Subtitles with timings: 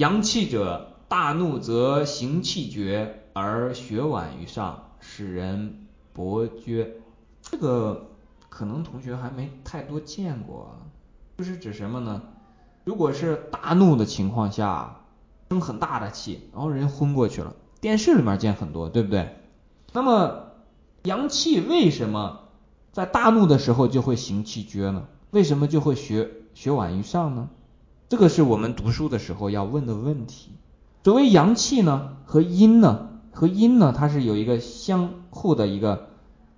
[0.00, 6.96] 阳气者，大怒则行气绝，而血脘于上，使人勃厥。
[7.40, 8.08] 这个
[8.48, 10.76] 可能同学还没太多见过，
[11.38, 12.22] 就是指什么呢？
[12.82, 15.02] 如果是大怒的情况下，
[15.48, 17.54] 生很大的气，然后人昏过去了。
[17.80, 19.36] 电视里面见很多，对不对？
[19.92, 20.54] 那么
[21.04, 22.48] 阳气为什么
[22.90, 25.06] 在大怒的时候就会行气绝呢？
[25.30, 27.48] 为什么就会血血脘于上呢？
[28.14, 30.52] 这个是我们读书的时候要问的问题。
[31.02, 36.10] 所谓阳气呢和阴呢和阴呢，它是有一个相互的一个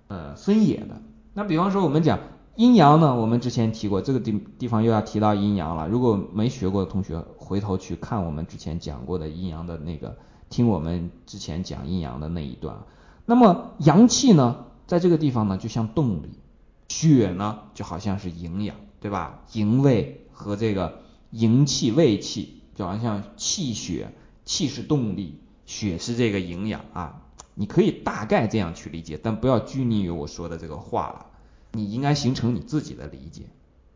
[0.07, 1.01] 呃分野的。
[1.33, 2.19] 那比方说我们讲
[2.53, 5.87] 阴阳呢，我们之前提过，这个地地方又要提到阴阳了。
[5.87, 10.15] 如果没学过的同学，回头去看我们之前讲过的阴阳的那个，
[10.51, 12.77] 听我们之前讲阴阳的那一段。
[13.25, 16.29] 那么阳气呢，在这个地方呢，就像动力；
[16.87, 19.39] 血呢，就好像是营养，对吧？
[19.53, 20.99] 营卫和这个。
[21.31, 24.13] 营气、胃气，就好像气血，
[24.45, 27.23] 气是动力，血是这个营养啊。
[27.55, 31.25] 你可以大概这样去理解，但不要拘泥于我说的这个话了。
[31.71, 33.43] 你应该形成你自己的理解，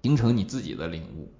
[0.01, 1.31] 形成你自己的领悟。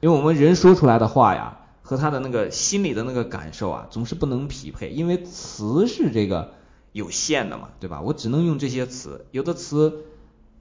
[0.00, 6.52] 因为我们人说出来的话呀，和他的那个心里的那个感受啊，总是不能匹配，因为词是这个
[6.92, 8.00] 有限的嘛，对吧？
[8.02, 10.04] 我只能用这些词，有的词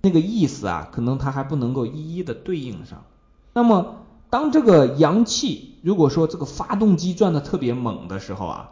[0.02, 3.06] 那个意思啊，可能它还不能够一一的对应上。
[3.54, 4.06] 那么。
[4.30, 8.72] 当这个阳气如果说这个发动机转的特别猛的时候啊，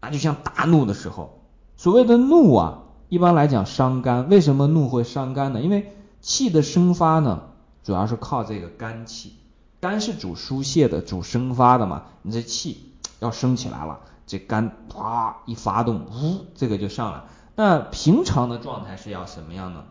[0.00, 1.40] 那就像大怒的时候。
[1.76, 4.28] 所谓的怒啊，一般来讲伤肝。
[4.28, 5.60] 为什么怒会伤肝呢？
[5.60, 7.42] 因为气的生发呢，
[7.82, 9.34] 主要是靠这个肝气。
[9.80, 12.04] 肝是主疏泄的，主生发的嘛。
[12.22, 17.22] 你这气要升起来了，这肝啪一发动，呜，这个就上来。
[17.56, 19.82] 那平常的状态是要什么样呢？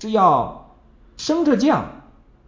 [0.00, 0.70] 是要
[1.16, 1.84] 升着降。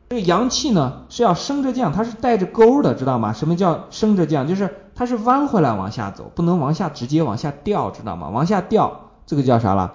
[0.09, 3.33] 这个阳气呢是要升着降，它是带着钩的，知道吗？
[3.33, 4.47] 什么叫升着降？
[4.47, 8.29] 就是它是弯回来往下走，不能往下直接往下掉，知道吗？
[8.29, 9.95] 往下掉，这个叫啥了？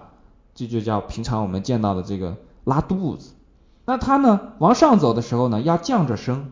[0.53, 3.35] 这就叫平常我们见到的这个拉肚子。
[3.85, 6.51] 那它呢往上走的时候呢要降着升，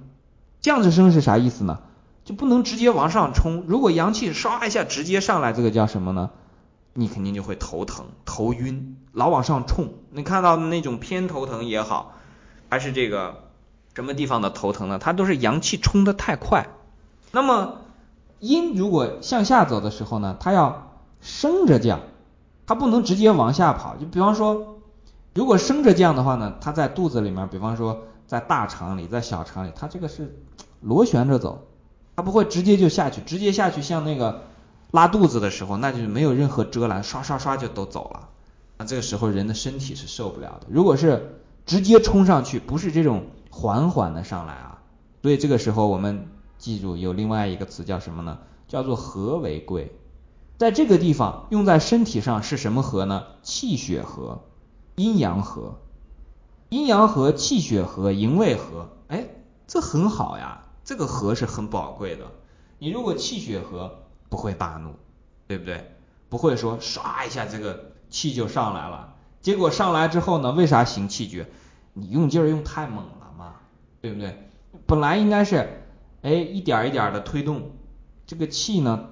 [0.61, 1.79] 降着升是啥意思呢？
[2.23, 3.65] 就不能直接往上冲。
[3.67, 6.29] 如果阳气唰一下直接上来，这个叫什么呢？
[6.93, 9.89] 你肯定就会头疼、头晕，老往上冲。
[10.11, 12.13] 你看到那种偏头疼也好，
[12.69, 13.48] 还是这个。
[13.99, 14.97] 什么地方的头疼呢？
[14.97, 16.69] 它都是阳气冲得太快。
[17.33, 17.79] 那么
[18.39, 21.99] 阴如果向下走的时候呢，它要升着降，
[22.65, 23.97] 它不能直接往下跑。
[23.97, 24.77] 就比方说，
[25.33, 30.33] 如果升着降的话呢，它在肚子里面，比方说在大肠里，在小肠里，它这个是
[30.79, 31.67] 螺旋着走，
[32.15, 34.43] 它不会直接就下去，直接下去像那个
[34.91, 38.29] 拉肚子的时候，那就没有任何遮拦，刷刷刷就都走了。
[38.77, 40.67] 那这个时候人的身体是受不了的。
[40.69, 43.25] 如果是直接冲上去，不是这种。
[43.49, 44.81] 缓缓的上来啊，
[45.21, 46.27] 所以这个时候我们
[46.57, 48.39] 记住有另外一个词叫什么呢？
[48.67, 49.95] 叫做和为贵。
[50.57, 53.23] 在这个地方用在身体上是什么和呢？
[53.41, 54.43] 气血和，
[54.95, 55.79] 阴阳和，
[56.69, 58.89] 阴阳和，气血和，营卫和。
[59.07, 59.29] 哎，
[59.67, 62.25] 这很好呀，这个和是很宝贵的。
[62.77, 64.93] 你如果气血和，不会大怒，
[65.47, 65.95] 对不对？
[66.29, 71.49] 不会说唰一下这个气就上来了，结果上来之后呢，为啥行气绝？
[71.93, 73.18] 你用劲儿用太猛了。
[74.01, 74.37] 对不对？
[74.85, 75.83] 本来应该是，
[76.21, 77.71] 哎，一点一点的推动
[78.25, 79.09] 这个气呢，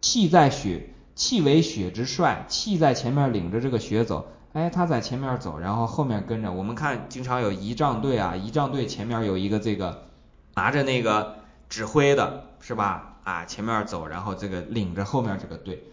[0.00, 6.52] 气在血，气为血之帅，气在前面领着这个血走，哎，他在前面走，然后后面跟着。
[6.52, 10.08] 我们看经常有仪仗队啊，仪仗队前面有一个这个
[10.54, 11.36] 拿着那个
[11.68, 13.16] 指挥的，是吧？
[13.24, 15.84] 啊，前面走，然后这个领着后面这个队。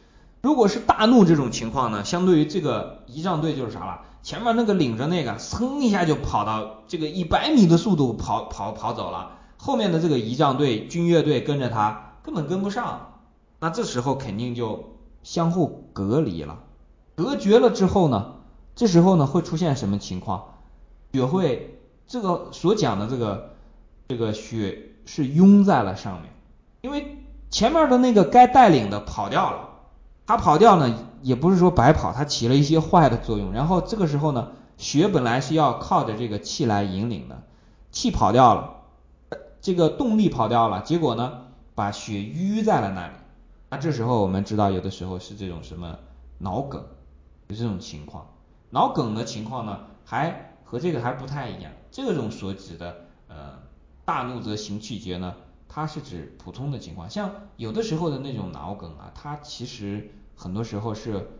[0.41, 4.01] 如果是大怒这种情况呢，相对于这个仪仗队就是啥了？
[4.21, 13.21] 前面那个领着那个，噌一下就跑到这个一百米的速度跑跑跑走了，后面的这个仪仗队、军乐队跟着他根本跟不上，
[13.59, 16.59] 那这时候肯定就相互隔离了，
[17.15, 18.35] 隔绝了之后呢，
[18.75, 20.55] 这时候呢会出现什么情况？
[21.11, 23.55] 血会这个所讲的这个
[24.07, 26.31] 这个血是拥在了上面，
[26.81, 29.65] 因为前面的那个该带领的跑掉了。
[30.29, 30.93] 他跑掉呢，
[31.23, 33.51] 也不是说白跑，它起了一些坏的作用。
[33.51, 37.41] 然后这个时候呢，血本来是要靠着这个气来引领的，
[37.91, 38.75] 气跑掉了，
[39.59, 43.13] 这个动力跑掉了，结果呢，把血淤在了那里。
[43.71, 45.97] 那这时候我们知道，有的时候是这种什么
[46.37, 46.85] 脑梗，
[47.47, 48.27] 有这种情况。
[48.69, 51.71] 脑梗的情况呢，还和这个还不太一样。
[51.89, 52.97] 这种所指的
[53.29, 53.53] 呃
[54.05, 55.33] 大怒则行气绝呢，
[55.69, 60.11] 它是指普通的情况，像有的时候的那种脑梗啊，它其实。
[60.41, 61.31] 很多时候是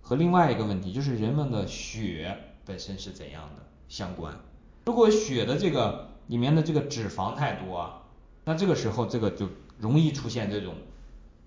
[0.00, 2.34] 和另外一个问题，就是人们的血
[2.64, 4.34] 本身是怎样的相关。
[4.86, 8.00] 如果血的这个里面的这个脂肪太多，
[8.46, 9.46] 那这个时候这个就
[9.78, 10.72] 容易出现这种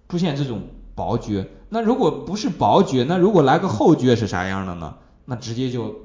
[0.08, 1.50] 出现这种薄厥。
[1.70, 5.00] 那如果不是薄厥，那如果来个厚厥是啥样的呢？
[5.26, 6.02] 那直接就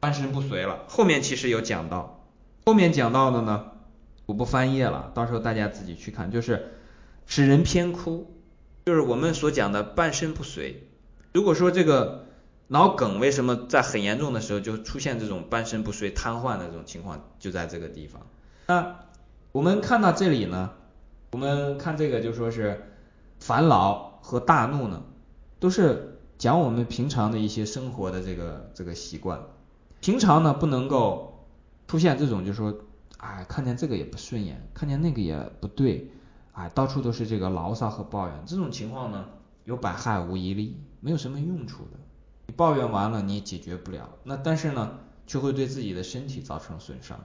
[0.00, 0.86] 半身不遂了。
[0.88, 2.24] 后面其实有讲到，
[2.64, 3.71] 后面讲到的呢，
[4.26, 6.72] 我不翻页了，到时候大家自己去看，就是
[7.26, 8.26] 使人偏枯，
[8.86, 10.88] 就是我们所讲的半身不遂。
[11.32, 12.26] 如果说这个
[12.68, 18.26] 脑梗为什么在很严重的时候就出现这种半身不遂、瘫痪的这种情况，就在这个地方。
[18.68, 19.00] 那
[19.50, 20.70] 我们看到这里呢，
[21.32, 22.82] 我们看这个就说是
[23.40, 25.02] 烦恼和大怒呢，
[25.58, 29.40] 都是讲我们平常的一些生活的这个这个习惯。
[30.00, 31.46] 平常呢不能够
[31.86, 32.74] 出现这种，就是说
[33.22, 36.10] 哎看见这个也不顺眼，看见那个也不对，
[36.52, 39.24] 哎到处都是这个牢骚和抱怨，这种情况呢
[39.64, 41.98] 有百害无一利，没有什么用处的。
[42.46, 47.18] 你抱怨完了你也解决不了，那但是呢却会对自己的身体造成损伤。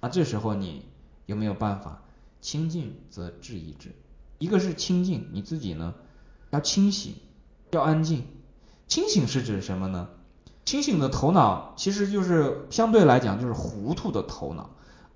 [0.00, 0.84] 那这时候你。
[1.26, 2.02] 有没有办法
[2.42, 3.92] 清静则治一治？
[4.36, 5.94] 一个是清静，你自己呢
[6.50, 7.14] 要清醒，
[7.70, 8.26] 要安静。
[8.88, 10.10] 清醒是指什么呢？
[10.66, 14.68] 清醒的头脑其实就是相对来讲就是糊涂的头脑。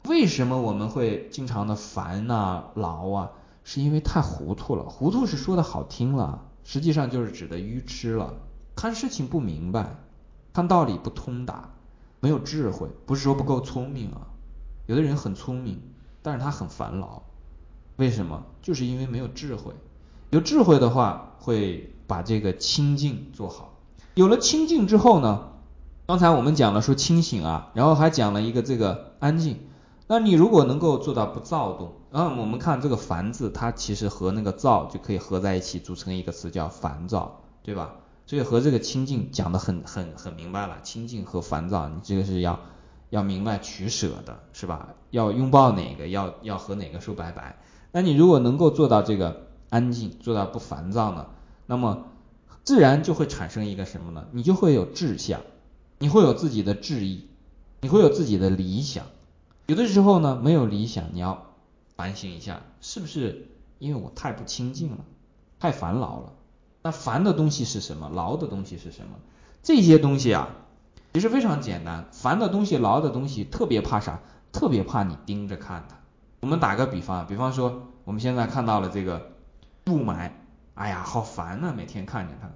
[0.04, 3.30] 为什么我们会经常的烦啊、劳啊？
[3.64, 4.84] 是因为太糊涂了。
[4.84, 8.34] 糊涂是说的好听了，实际上就是指的愚痴了，
[8.74, 9.96] 看事情不明白，
[10.54, 11.70] 看道理不通达，
[12.20, 12.88] 没有智慧。
[13.04, 14.28] 不是说不够聪明啊，
[14.86, 15.82] 有的人很聪明。
[16.22, 17.22] 但是他很烦恼，
[17.96, 18.44] 为什么？
[18.62, 19.72] 就是因为没有智慧。
[20.30, 23.74] 有智慧的话，会把这个清净做好。
[24.14, 25.48] 有了清净之后呢？
[26.06, 29.60] 刚才我们讲了说清醒啊，然后还讲了一个这个安静。
[30.08, 37.94] 那你如果能够做到不躁动，然后我们看这个烦字，它其实和那个躁就可以合在一起，组成一个词叫烦躁，对吧？
[38.26, 42.58] 所以和这个清净讲的很很很明白了，清净和烦躁，你这个是要。
[43.10, 44.90] 要明白取舍的是吧？
[45.12, 47.58] 要拥抱哪个，要要和哪个说拜拜。
[47.90, 51.28] 那你如果能够做到这个安静，做到不烦躁呢，
[51.64, 52.04] 那么
[52.64, 54.26] 自然就会产生一个什么呢？
[54.32, 55.40] 你就会有志向，
[55.98, 57.28] 你会有自己的志意，
[57.80, 59.06] 你会有自己的理想。
[59.68, 61.44] 有的时候呢，没有理想，你要
[61.94, 63.48] 反省一下，是不是
[63.78, 65.04] 因为我太不清净了，
[65.60, 66.32] 太烦恼了？
[66.80, 68.08] 那烦的东西是什么？
[68.08, 69.18] 劳的东西是什么？
[69.62, 70.48] 这些东西啊。
[71.12, 74.20] 其实非常简单，烦的东西、劳的东西，特别怕啥？
[74.52, 75.96] 特别怕你盯着看它。
[76.40, 79.32] 我们打个比方，比方说我们现在看到了这个
[79.88, 80.30] 雾霾，
[80.76, 82.48] 哎呀，好烦呐，每天看着它。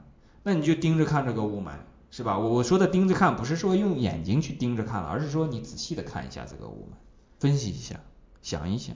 [0.45, 1.73] 那你就盯着看这个雾霾，
[2.15, 2.39] 是吧？
[2.39, 6.97] 我我说的盯着看，不是说用眼睛去盯着看了，而是说你仔细的看一下这个雾霾，
[7.41, 8.01] 分析一下，
[8.43, 8.95] 想一想，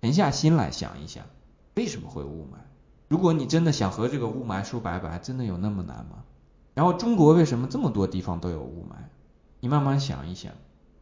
[0.00, 1.26] 沉下心来想一想，
[1.74, 2.58] 为什么会雾霾？
[3.08, 6.22] 如果你真的想和这个雾霾说拜拜，真的有那么难吗？
[6.74, 8.94] 然后中国为什么这么多地方都有雾霾？
[9.58, 10.52] 你慢慢想一想，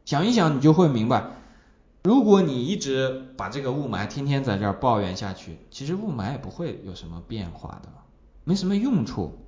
[0.06, 1.30] 想一想你就会明白，
[2.02, 7.90] 如果你一直把这个雾霾天天在这儿抱怨下去，其实雾霾也不会有什么变化的，
[8.44, 9.38] 没什么用处。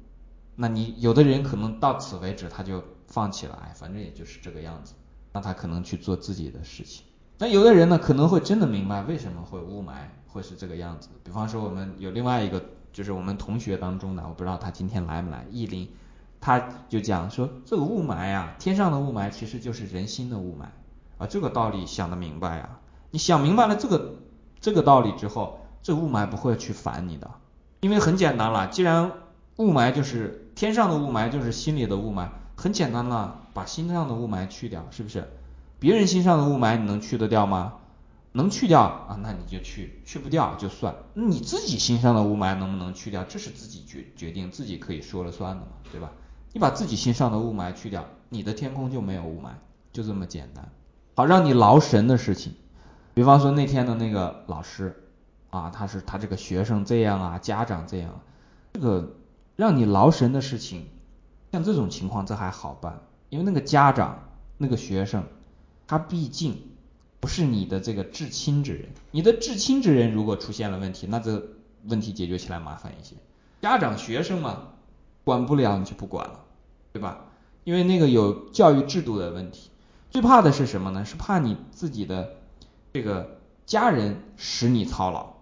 [0.57, 4.95] 那你有的人可能到此为止他就放弃了，哎，反正也就是这个样子，
[5.33, 7.05] 那他可能去做自己的事情。
[7.39, 9.93] 那有的人呢可能会真的明白为什么会雾霾
[10.29, 11.09] 会是这个样子。
[11.25, 12.63] 比方说我们有另外一个
[12.93, 15.89] 就是我们同学当中的，我不知道他今天来没来，意林。
[16.45, 16.59] 他
[16.89, 20.65] 就讲说，这个雾霾啊，天上的雾霾其实就是人心的雾霾
[21.17, 22.81] 啊，这个道理想得明白呀。
[23.13, 24.17] 你想明白了这个
[24.61, 27.31] 这个道理之后，这雾霾不会去烦你的，
[27.81, 29.13] 因为很简单了，既然
[29.59, 35.29] 雾霾就是天上的雾霾，就是心里的雾霾，很简单了，把心上的雾霾去掉，是不是？
[35.79, 37.75] 别人心上的雾霾你能去得掉吗？
[38.35, 40.95] 能去掉啊，那你就去，去不掉就算。
[41.15, 46.11] 你自己心上的雾霾能不能去掉，这是自己决决定，自己可以说了算的嘛，对吧？
[46.55, 49.49] 你把自己心上的雾霾去掉，你的天空就没有雾霾，
[49.93, 50.67] 就这么简单。
[51.15, 52.55] 好，让你劳神的事情，
[53.13, 55.09] 比方说那天的那个老师
[55.51, 58.21] 啊，他是他这个学生这样啊，家长这样，
[58.73, 59.15] 这个
[59.57, 60.87] 让你劳神的事情，
[61.53, 64.29] 像这种情况这还好办，因为那个家长
[64.59, 65.25] 那个学生，
[65.87, 66.63] 他毕竟
[67.21, 71.43] 不是你的这个至亲之人，你的至亲之人如果出现了问题，那这
[71.85, 73.17] 问题解决起来麻烦一些。
[73.61, 74.69] 家长学生嘛。
[75.25, 76.41] 管不了你就不管了，
[76.93, 77.27] 对吧？
[77.63, 79.71] 因为那个有教育制度的问题。
[80.11, 81.05] 最怕的是什么呢？
[81.05, 82.39] 是怕你自己的
[82.93, 85.35] 这个家人使你操劳。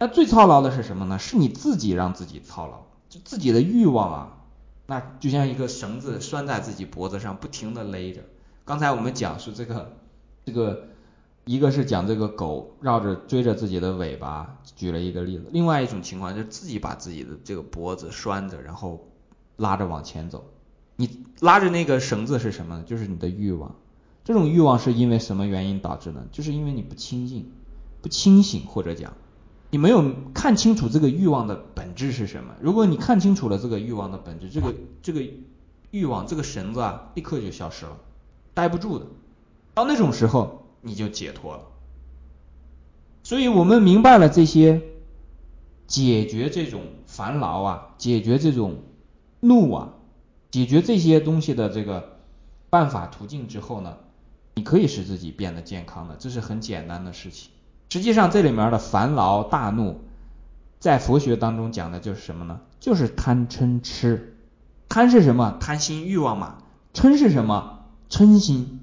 [0.00, 1.20] 那最操劳的是什么呢？
[1.20, 4.36] 是你自己让自己操劳，就自己的欲望啊，
[4.86, 8.22] 那就像一个绳子拴在自己脖子上，不停的勒着。
[8.64, 9.96] 刚才我们讲述这个
[10.44, 10.88] 这个，
[11.44, 15.46] 一个是讲这个狗绕着追着自己的尾巴，举了一个例子。
[15.52, 19.04] 另外一种情况就是自己把自己的这个脖子拴着，然后。
[19.58, 20.52] 拉着往前走，
[20.94, 22.84] 你拉着那个绳子是什么呢？
[22.86, 23.74] 就是你的欲望。
[24.24, 26.22] 这种欲望是因为什么原因导致呢？
[26.30, 27.50] 就是因为你不清净、
[28.00, 29.14] 不清醒，或者讲
[29.70, 32.54] 你没有看清楚这个欲望的本质是什么。
[32.60, 35.22] 如果你看清楚了这个欲望的本质，这个这个
[35.90, 37.98] 欲望这个绳子啊，立刻就消失了，
[38.54, 39.06] 待不住的。
[39.74, 41.64] 到那种时候，你就解脱了。
[43.22, 44.80] 所以我们明白了这些
[45.86, 48.82] 解决这种烦恼啊，解决这种
[49.40, 49.92] 怒啊，
[50.50, 52.20] 解决这些东西的这个
[52.70, 53.98] 办法途径之后呢，
[54.54, 57.50] 你可以使自己变得健康的，这是很简单的事情。
[57.88, 60.00] 实际上这里面的烦劳大怒，
[60.78, 62.60] 在佛学当中讲的就是什么呢？
[62.80, 64.36] 就是贪嗔痴。
[64.88, 65.56] 贪是什么？
[65.60, 66.58] 贪心欲望嘛。
[66.94, 67.80] 嗔是什么？
[68.10, 68.80] 嗔心，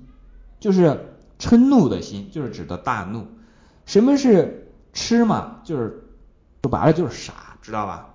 [0.59, 3.27] 就是嗔怒的心，就是指的大怒。
[3.85, 5.57] 什么是痴嘛？
[5.63, 6.03] 就是
[6.62, 8.09] 说白了就是傻，知道吧？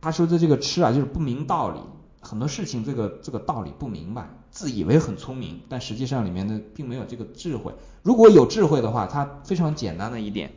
[0.00, 1.80] 他说的这个痴啊，就是不明道理，
[2.26, 7.72] 很多事情这个这个道理不明白，自以为很聪明，但实际上里面的并没有这个智慧。
[8.02, 10.52] 如果有智慧的话，它非常简单的一点，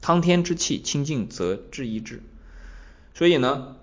[0.00, 2.22] 汤天之气清净则治一治。
[3.14, 3.76] 所以呢，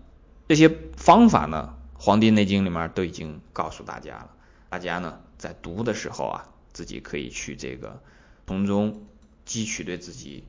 [0.48, 4.30] 这些方法呢，《黄帝内经》里面都已经告诉大家了，
[4.70, 8.02] 大家呢在读的时候啊，自己可以去这个
[8.48, 9.04] 从中。
[9.48, 10.44] 汲取对自己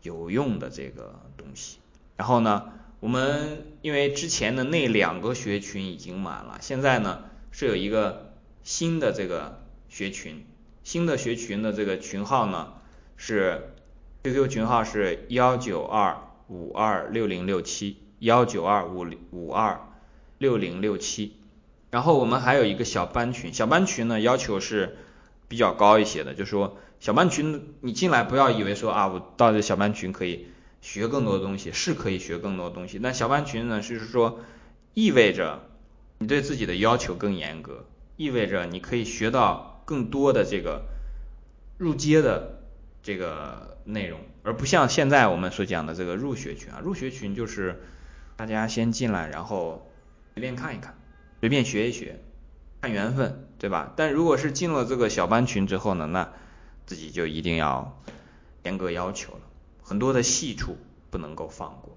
[0.00, 1.76] 有用的这个东西，
[2.16, 10.44] 然后呢，我们因为之前的那两个学群已经满了，现在呢是有一个新的这个学群，
[10.82, 12.74] 新的学群的这个群号呢
[13.16, 13.74] 是
[14.24, 16.16] QQ 群号是幺九二
[16.48, 19.88] 五二六零六七幺九二五五二
[20.38, 21.36] 六零六七，
[21.90, 24.96] 然后我们还有一个小班群，小班群呢要求是
[25.48, 26.78] 比较高一些的，就是说。
[26.98, 30.46] 小班群，你进来不要以为说啊，我到这小班群可以
[30.86, 33.00] 学更多的东西，是可以学更多的东西。
[33.02, 34.38] 但小班群呢，就是说
[34.94, 35.68] 意味着
[36.18, 40.84] 你对自己的要求更严格，意味着你可以学到更多的这个
[41.76, 42.62] 入阶的
[43.02, 47.82] 这个内容，而不像现在我们所讲的这个入学群啊，入学群就是
[48.36, 49.90] 大家先进来，然后
[50.34, 50.96] 随便看一看，
[51.40, 52.22] 随便学一学，
[52.80, 53.92] 看缘分，对吧？
[53.96, 56.32] 但如果是进了这个小班群之后呢，那
[56.86, 58.00] 自己就一定要
[58.62, 59.40] 严格要求了，
[59.88, 60.76] 很多的细处
[61.12, 61.96] 不能够放过。